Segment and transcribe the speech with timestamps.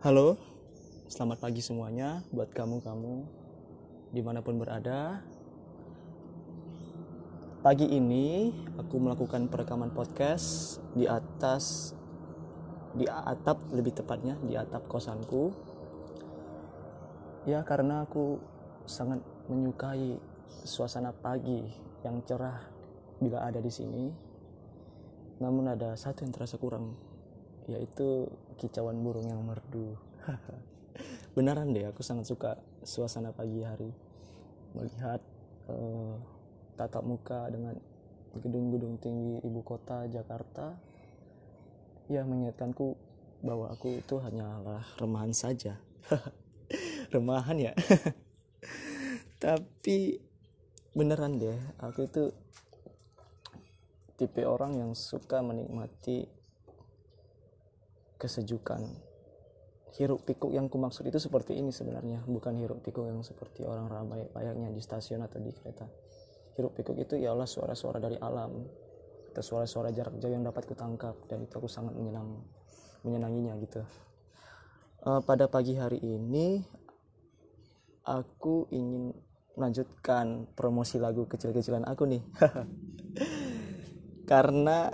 [0.00, 0.40] Halo,
[1.12, 3.20] selamat pagi semuanya buat kamu-kamu
[4.16, 5.20] di mana pun berada.
[7.60, 8.48] Pagi ini
[8.80, 11.92] aku melakukan perekaman podcast di atas
[12.96, 15.52] di atap lebih tepatnya di atap kosanku.
[17.44, 18.40] Ya karena aku
[18.88, 19.20] sangat
[19.52, 20.16] menyukai
[20.64, 21.60] suasana pagi
[22.08, 22.56] yang cerah
[23.20, 24.08] bila ada di sini.
[25.44, 26.96] Namun ada satu yang terasa kurang
[27.68, 29.96] yaitu kicauan burung yang merdu.
[31.36, 33.90] Beneran deh, aku sangat suka suasana pagi hari
[34.76, 35.20] melihat
[35.66, 36.14] uh,
[36.78, 37.74] tatap muka dengan
[38.38, 40.78] gedung-gedung tinggi ibu kota Jakarta.
[42.10, 42.98] Ya mengingatkanku
[43.40, 45.78] bahwa aku itu hanyalah remahan saja.
[47.14, 47.72] remahan ya.
[49.44, 50.20] Tapi
[50.92, 52.34] beneran deh, aku itu
[54.20, 56.28] tipe orang yang suka menikmati
[58.20, 58.84] kesejukan.
[59.96, 64.22] Hiruk pikuk yang kumaksud itu seperti ini sebenarnya bukan hiruk pikuk yang seperti orang ramai
[64.36, 65.88] layaknya di stasiun atau di kereta.
[66.54, 68.60] Hiruk pikuk itu ialah suara-suara dari alam
[69.32, 72.44] atau suara-suara jarak jauh yang dapat kutangkap dan itu aku sangat menyenang
[73.02, 73.82] menyenanginya gitu.
[75.00, 76.60] Uh, pada pagi hari ini
[78.04, 79.16] aku ingin
[79.58, 82.22] melanjutkan promosi lagu kecil-kecilan aku nih.
[84.30, 84.92] Karena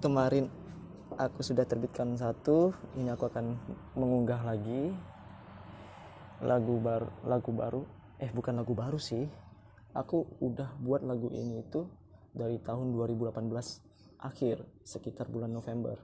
[0.00, 0.63] kemarin
[1.18, 3.56] aku sudah terbitkan satu ini aku akan
[3.94, 4.94] mengunggah lagi.
[6.42, 7.82] Lagu baru lagu baru.
[8.18, 9.26] Eh bukan lagu baru sih.
[9.94, 11.86] Aku udah buat lagu ini itu
[12.34, 13.46] dari tahun 2018
[14.18, 15.94] akhir sekitar bulan November.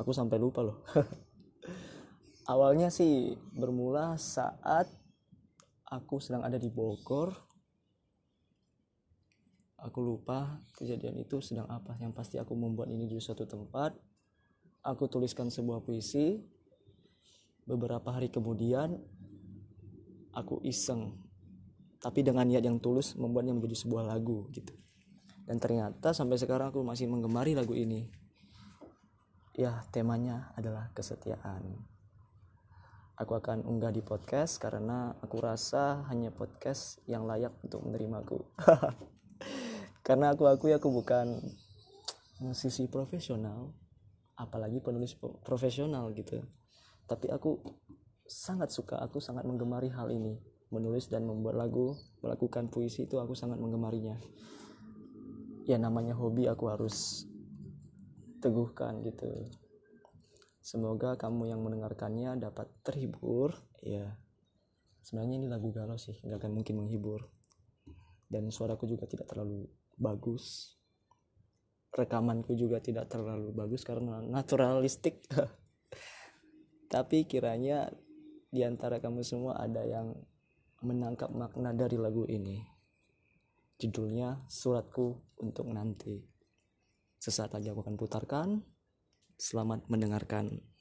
[0.00, 0.80] Aku sampai lupa loh.
[2.52, 4.88] Awalnya sih bermula saat
[5.88, 7.53] aku sedang ada di Bogor
[9.84, 11.92] aku lupa kejadian itu sedang apa.
[12.00, 13.92] Yang pasti aku membuat ini di suatu tempat.
[14.80, 16.40] Aku tuliskan sebuah puisi.
[17.68, 18.96] Beberapa hari kemudian
[20.32, 21.20] aku iseng.
[22.00, 24.72] Tapi dengan niat yang tulus membuatnya menjadi sebuah lagu gitu.
[25.44, 28.08] Dan ternyata sampai sekarang aku masih menggemari lagu ini.
[29.56, 31.84] Ya temanya adalah kesetiaan.
[33.14, 38.42] Aku akan unggah di podcast karena aku rasa hanya podcast yang layak untuk menerimaku
[40.04, 41.40] karena aku akui aku bukan
[42.44, 43.72] musisi profesional
[44.36, 46.44] apalagi penulis profesional gitu.
[47.08, 47.58] Tapi aku
[48.28, 50.36] sangat suka aku sangat menggemari hal ini.
[50.68, 54.18] Menulis dan membuat lagu melakukan puisi itu aku sangat menggemarinya
[55.64, 57.24] ya namanya hobi aku harus
[58.44, 59.48] teguhkan gitu.
[60.60, 63.56] Semoga kamu yang mendengarkannya dapat terhibur.
[63.80, 64.16] Ya
[65.04, 67.28] sebenarnya ini lagu galau sih nggak akan mungkin menghibur.
[68.28, 70.74] Dan suaraku juga tidak terlalu bagus.
[71.94, 75.22] Rekamanku juga tidak terlalu bagus karena naturalistik.
[76.92, 77.90] Tapi kiranya
[78.50, 80.14] di antara kamu semua ada yang
[80.82, 82.62] menangkap makna dari lagu ini.
[83.78, 86.22] Judulnya suratku untuk nanti.
[87.18, 88.48] Sesaat lagi aku akan putarkan.
[89.34, 90.73] Selamat mendengarkan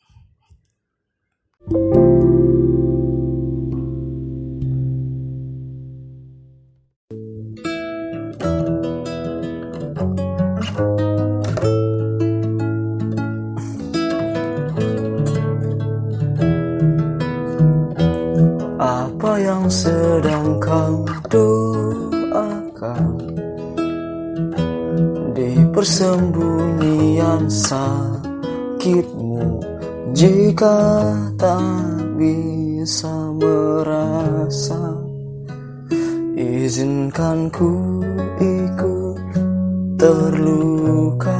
[19.63, 23.15] yang sedang kau doakan.
[25.31, 29.39] Di persembunyian sakitmu
[30.11, 34.99] Jika tak bisa merasa
[36.35, 38.03] Izinkan ku
[38.43, 39.15] ikut
[39.95, 41.39] terluka.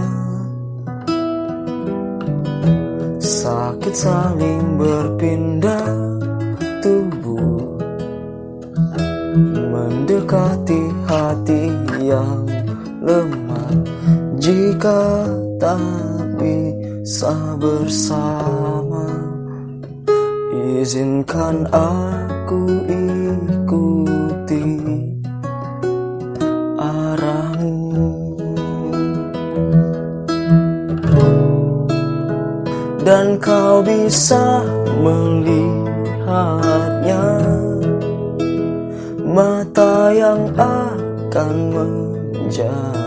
[3.20, 5.83] Sakit saling berpindah
[14.84, 15.80] tak
[16.36, 19.08] bisa bersama
[20.84, 24.68] izinkan aku ikuti
[26.76, 28.12] arahmu.
[33.08, 34.68] Dan kau bisa
[35.00, 35.80] melihatnya
[39.24, 43.03] mata yang akan menjauh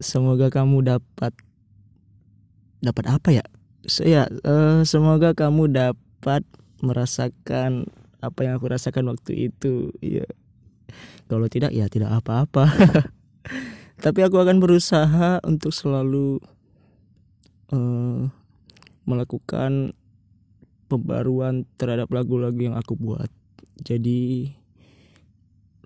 [0.00, 1.36] semoga kamu dapat
[2.80, 3.44] dapat apa ya?
[4.00, 6.48] Ya, uh, semoga kamu dapat
[6.80, 7.92] merasakan
[8.24, 9.92] apa yang aku rasakan waktu itu.
[10.00, 10.24] Ya.
[11.28, 12.72] Kalau tidak ya tidak apa-apa.
[14.04, 16.40] Tapi aku akan berusaha untuk selalu
[17.68, 18.32] uh,
[19.04, 19.92] melakukan
[20.88, 23.28] pembaruan terhadap lagu-lagu yang aku buat.
[23.84, 24.50] Jadi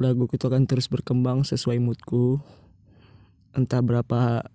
[0.00, 2.40] lagu itu akan terus berkembang sesuai moodku.
[3.52, 4.46] Entah berapa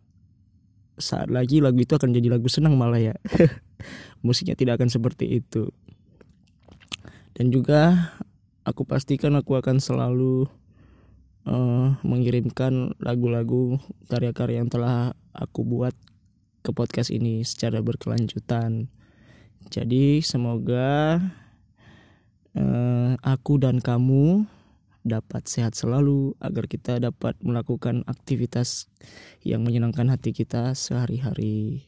[0.97, 3.15] saat lagi lagu itu akan jadi lagu senang malah ya.
[4.25, 5.69] Musiknya tidak akan seperti itu.
[7.37, 8.11] Dan juga
[8.65, 10.49] aku pastikan aku akan selalu
[11.45, 13.77] uh, mengirimkan lagu-lagu
[14.09, 15.93] karya-karya yang telah aku buat
[16.65, 18.89] ke podcast ini secara berkelanjutan.
[19.67, 21.19] Jadi semoga
[22.55, 24.47] uh, aku dan kamu
[25.07, 28.91] dapat sehat selalu agar kita dapat melakukan aktivitas
[29.43, 31.87] yang menyenangkan hati kita sehari-hari.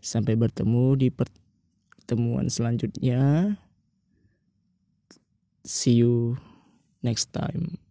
[0.00, 3.56] Sampai bertemu di pertemuan selanjutnya.
[5.64, 6.40] See you
[7.04, 7.85] next time.